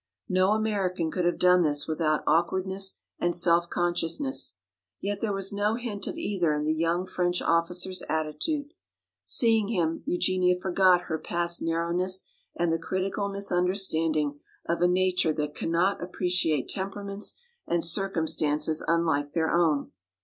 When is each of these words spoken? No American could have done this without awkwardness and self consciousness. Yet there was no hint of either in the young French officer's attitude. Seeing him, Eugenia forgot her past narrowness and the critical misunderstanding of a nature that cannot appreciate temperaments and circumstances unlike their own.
No 0.27 0.53
American 0.53 1.11
could 1.11 1.25
have 1.25 1.37
done 1.37 1.61
this 1.61 1.87
without 1.87 2.23
awkwardness 2.25 2.97
and 3.19 3.35
self 3.35 3.69
consciousness. 3.69 4.55
Yet 4.99 5.21
there 5.21 5.31
was 5.31 5.53
no 5.53 5.75
hint 5.75 6.07
of 6.07 6.17
either 6.17 6.55
in 6.55 6.63
the 6.63 6.73
young 6.73 7.05
French 7.05 7.39
officer's 7.39 8.01
attitude. 8.09 8.73
Seeing 9.25 9.67
him, 9.67 10.01
Eugenia 10.07 10.59
forgot 10.59 11.01
her 11.01 11.19
past 11.19 11.61
narrowness 11.61 12.27
and 12.55 12.73
the 12.73 12.79
critical 12.79 13.29
misunderstanding 13.29 14.39
of 14.65 14.81
a 14.81 14.87
nature 14.87 15.33
that 15.33 15.53
cannot 15.53 16.01
appreciate 16.03 16.67
temperaments 16.67 17.39
and 17.67 17.83
circumstances 17.85 18.83
unlike 18.87 19.33
their 19.33 19.51
own. 19.53 19.91